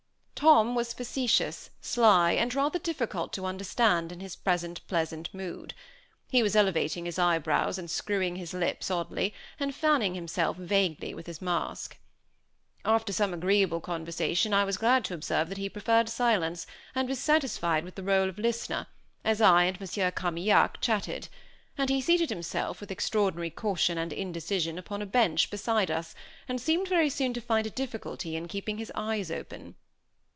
[0.43, 5.75] Tom was facetious, sly, and rather difficult to understand, in his present pleasant mood.
[6.31, 11.27] He was elevating his eyebrows and screwing his lips oddly, and fanning himself vaguely with
[11.27, 11.99] his mask.
[12.83, 16.65] After some agreeable conversation I was glad to observe that he preferred silence,
[16.95, 18.87] and was satisfied with the rôle of listener,
[19.23, 21.27] as I and Monsieur Carmaignac chatted;
[21.77, 26.15] and he seated himself, with extraordinary caution and indecision, upon a bench, beside us,
[26.47, 29.75] and seemed very soon to find a difficulty in keeping his eyes open.